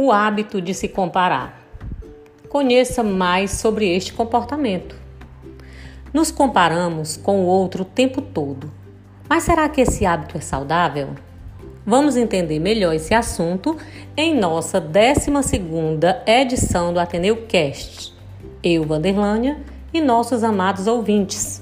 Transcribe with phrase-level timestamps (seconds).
[0.00, 1.60] o hábito de se comparar.
[2.48, 4.94] Conheça mais sobre este comportamento.
[6.14, 8.70] Nos comparamos com o outro o tempo todo.
[9.28, 11.08] Mas será que esse hábito é saudável?
[11.84, 13.76] Vamos entender melhor esse assunto
[14.16, 15.32] em nossa 12
[16.24, 18.14] edição do Ateneu Cast.
[18.62, 19.60] Eu, Vanderlânia,
[19.92, 21.60] e nossos amados ouvintes.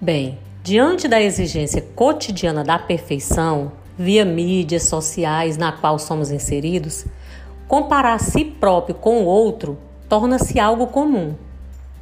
[0.00, 7.06] Bem, diante da exigência cotidiana da perfeição, via mídias sociais na qual somos inseridos,
[7.66, 9.78] comparar si próprio com o outro
[10.08, 11.34] torna-se algo comum.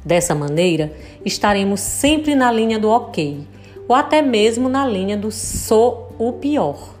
[0.03, 3.47] Dessa maneira, estaremos sempre na linha do ok,
[3.87, 6.93] ou até mesmo na linha do sou o pior,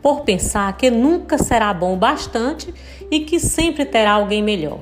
[0.00, 2.72] por pensar que nunca será bom o bastante
[3.10, 4.80] e que sempre terá alguém melhor.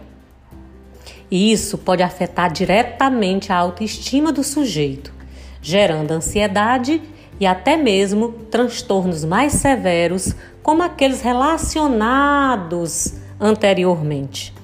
[1.28, 5.12] E isso pode afetar diretamente a autoestima do sujeito,
[5.60, 7.02] gerando ansiedade
[7.38, 14.54] e até mesmo transtornos mais severos, como aqueles relacionados anteriormente.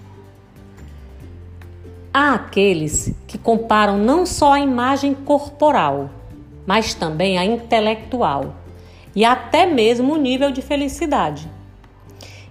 [2.12, 6.10] Há aqueles que comparam não só a imagem corporal,
[6.66, 8.56] mas também a intelectual
[9.14, 11.50] e até mesmo o nível de felicidade.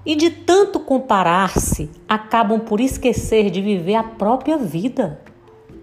[0.05, 5.22] E de tanto comparar-se, acabam por esquecer de viver a própria vida.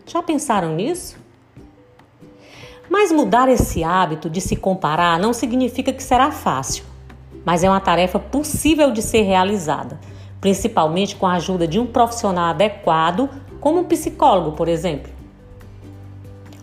[0.07, 1.17] Já pensaram nisso?
[2.91, 6.85] Mas mudar esse hábito de se comparar não significa que será fácil,
[7.45, 10.01] mas é uma tarefa possível de ser realizada,
[10.41, 13.29] principalmente com a ajuda de um profissional adequado,
[13.61, 15.13] como um psicólogo, por exemplo.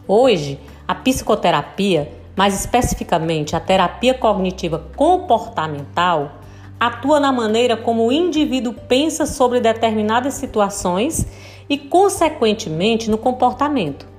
[0.08, 6.40] Hoje, a psicoterapia, mais especificamente a terapia cognitiva comportamental,
[6.80, 11.28] atua na maneira como o indivíduo pensa sobre determinadas situações
[11.70, 14.15] e, consequentemente, no comportamento.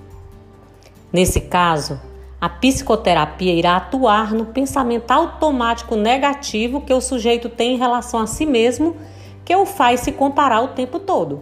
[1.13, 2.01] Nesse caso,
[2.41, 8.27] a psicoterapia irá atuar no pensamento automático negativo que o sujeito tem em relação a
[8.27, 8.97] si mesmo,
[9.45, 11.41] que o faz se comparar o tempo todo.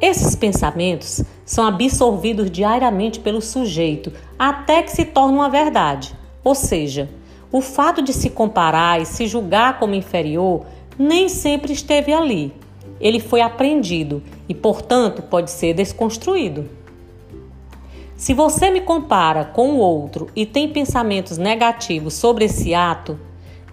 [0.00, 7.08] Esses pensamentos são absorvidos diariamente pelo sujeito até que se tornam uma verdade, ou seja,
[7.50, 10.66] o fato de se comparar e se julgar como inferior
[10.98, 12.52] nem sempre esteve ali.
[13.00, 16.68] Ele foi aprendido e, portanto, pode ser desconstruído.
[18.24, 23.20] Se você me compara com o outro e tem pensamentos negativos sobre esse ato,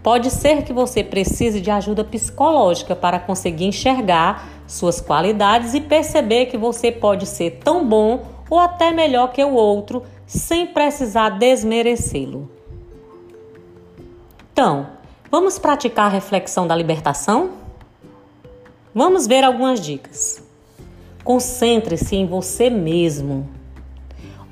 [0.03, 6.47] pode ser que você precise de ajuda psicológica para conseguir enxergar suas qualidades e perceber
[6.47, 12.51] que você pode ser tão bom ou até melhor que o outro sem precisar desmerecê-lo.
[14.51, 14.85] Então,
[15.31, 17.51] vamos praticar a reflexão da libertação?
[18.93, 20.43] Vamos ver algumas dicas.
[21.23, 23.60] Concentre-se em você mesmo.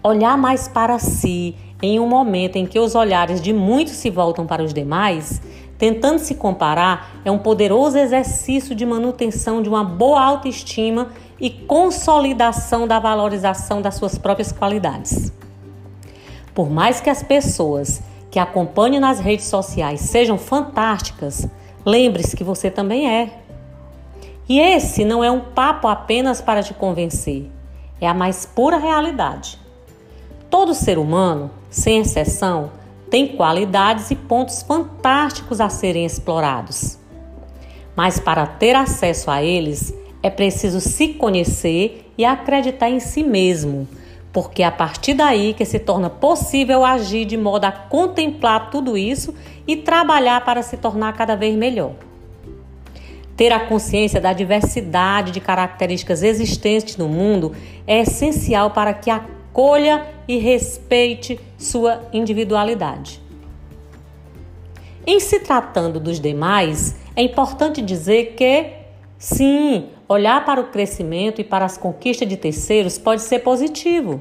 [0.01, 4.45] Olhar mais para si em um momento em que os olhares de muitos se voltam
[4.45, 5.41] para os demais,
[5.77, 12.87] tentando se comparar, é um poderoso exercício de manutenção de uma boa autoestima e consolidação
[12.87, 15.31] da valorização das suas próprias qualidades.
[16.53, 21.47] Por mais que as pessoas que acompanhe nas redes sociais sejam fantásticas,
[21.85, 23.39] lembre-se que você também é.
[24.47, 27.49] E esse não é um papo apenas para te convencer,
[28.01, 29.68] é a mais pura realidade.
[30.49, 32.71] Todo ser humano, sem exceção,
[33.09, 36.97] tem qualidades e pontos fantásticos a serem explorados.
[37.95, 43.87] Mas para ter acesso a eles, é preciso se conhecer e acreditar em si mesmo
[44.31, 48.97] porque é a partir daí que se torna possível agir de modo a contemplar tudo
[48.97, 49.33] isso
[49.67, 51.93] e trabalhar para se tornar cada vez melhor.
[53.35, 57.55] Ter a consciência da diversidade de características existentes no mundo
[57.87, 59.09] é essencial para que
[59.59, 63.21] acolha e respeite sua individualidade.
[65.05, 68.71] Em se tratando dos demais, é importante dizer que,
[69.17, 74.19] sim, Olhar para o crescimento e para as conquistas de terceiros pode ser positivo,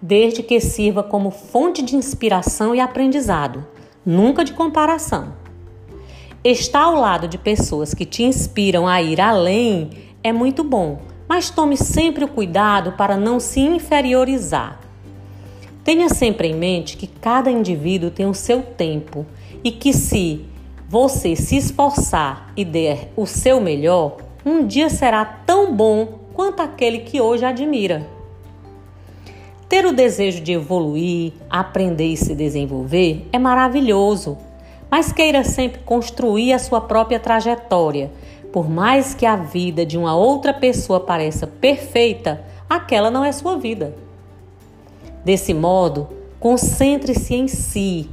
[0.00, 3.66] desde que sirva como fonte de inspiração e aprendizado,
[4.06, 5.32] nunca de comparação.
[6.44, 9.90] Estar ao lado de pessoas que te inspiram a ir além
[10.22, 11.00] é muito bom,
[11.32, 14.78] mas tome sempre o cuidado para não se inferiorizar.
[15.82, 19.24] Tenha sempre em mente que cada indivíduo tem o seu tempo
[19.64, 20.44] e que se
[20.86, 26.98] você se esforçar e der o seu melhor, um dia será tão bom quanto aquele
[26.98, 28.06] que hoje admira.
[29.70, 34.36] Ter o desejo de evoluir, aprender e se desenvolver é maravilhoso,
[34.90, 38.10] mas queira sempre construir a sua própria trajetória.
[38.52, 43.56] Por mais que a vida de uma outra pessoa pareça perfeita, aquela não é sua
[43.56, 43.96] vida.
[45.24, 46.08] Desse modo,
[46.38, 48.10] concentre-se em si,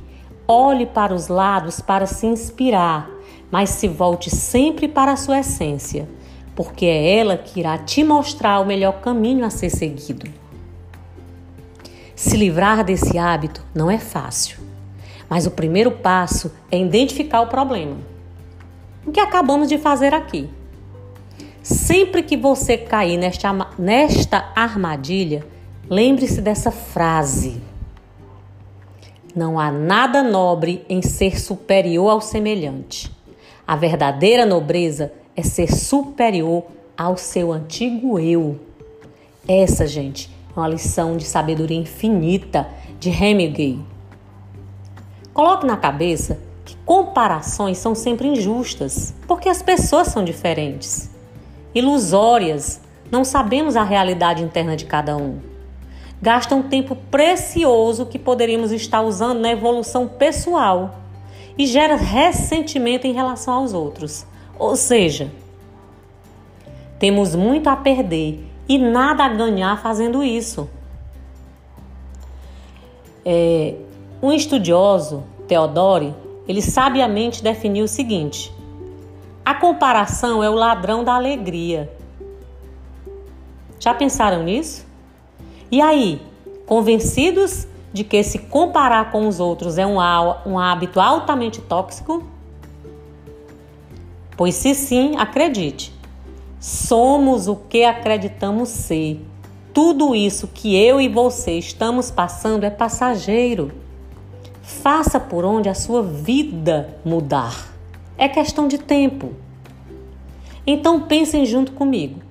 [0.48, 3.10] olhe para os lados para se inspirar,
[3.52, 6.08] mas se volte sempre para a sua essência,
[6.56, 10.32] porque é ela que irá te mostrar o melhor caminho a ser seguido.
[12.16, 14.60] Se livrar desse hábito não é fácil,
[15.30, 17.98] mas o primeiro passo é identificar o problema.
[19.10, 20.48] O que acabamos de fazer aqui?
[21.64, 25.44] Sempre que você cair nesta, nesta armadilha,
[25.90, 27.60] lembre-se dessa frase.
[29.36, 33.12] Não há nada nobre em ser superior ao semelhante.
[33.66, 36.66] A verdadeira nobreza é ser superior
[36.96, 38.60] ao seu antigo eu.
[39.48, 42.70] Essa, gente, uma lição de sabedoria infinita
[43.00, 43.80] de Hemingway.
[45.34, 51.10] Coloque na cabeça que comparações são sempre injustas, porque as pessoas são diferentes,
[51.74, 52.80] ilusórias,
[53.12, 55.40] não sabemos a realidade interna de cada um.
[56.22, 61.00] Gastam tempo precioso que poderíamos estar usando na evolução pessoal
[61.58, 64.28] e gera ressentimento em relação aos outros.
[64.60, 65.32] Ou seja,
[67.00, 70.70] temos muito a perder e nada a ganhar fazendo isso.
[73.26, 73.74] É,
[74.22, 76.14] um estudioso, Theodore,
[76.50, 78.52] ele sabiamente definiu o seguinte:
[79.46, 81.90] a comparação é o ladrão da alegria.
[83.80, 84.86] Já pensaram nisso?
[85.72, 86.20] E aí,
[86.66, 90.00] convencidos de que se comparar com os outros é um,
[90.60, 92.24] hábito altamente tóxico?
[94.36, 95.94] Pois se sim, acredite,
[96.60, 99.26] Somos o que acreditamos ser.
[99.74, 103.72] Tudo isso que eu e você estamos passando é passageiro.
[104.82, 107.68] Faça por onde a sua vida mudar.
[108.18, 109.34] É questão de tempo.
[110.66, 112.22] Então pensem junto comigo.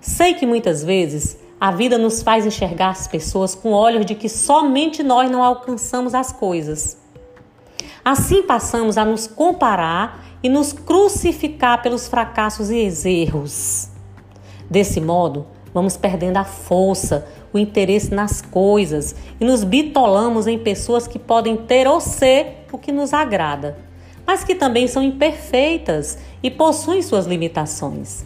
[0.00, 4.28] Sei que muitas vezes a vida nos faz enxergar as pessoas com olhos de que
[4.28, 6.98] somente nós não alcançamos as coisas.
[8.04, 13.88] Assim passamos a nos comparar e nos crucificar pelos fracassos e erros.
[14.68, 21.06] Desse modo, vamos perdendo a força, o interesse nas coisas e nos bitolamos em pessoas
[21.06, 23.76] que podem ter ou ser o que nos agrada,
[24.26, 28.24] mas que também são imperfeitas e possuem suas limitações.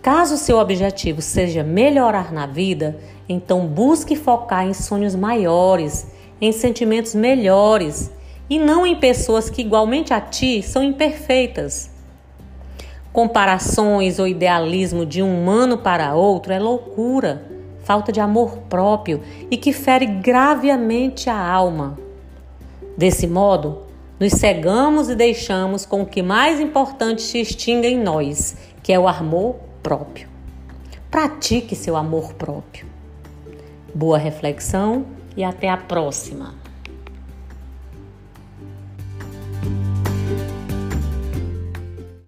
[0.00, 2.98] Caso seu objetivo seja melhorar na vida,
[3.28, 6.06] então busque focar em sonhos maiores,
[6.40, 8.10] em sentimentos melhores
[8.48, 11.91] e não em pessoas que, igualmente a ti, são imperfeitas.
[13.12, 17.44] Comparações ou idealismo de um humano para outro é loucura,
[17.84, 19.20] falta de amor próprio
[19.50, 21.98] e que fere gravemente a alma.
[22.96, 23.82] Desse modo,
[24.18, 28.98] nos cegamos e deixamos com o que mais importante se extinga em nós, que é
[28.98, 30.28] o amor próprio.
[31.10, 32.86] Pratique seu amor próprio.
[33.94, 35.04] Boa reflexão
[35.36, 36.61] e até a próxima!